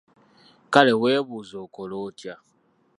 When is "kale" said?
0.73-0.93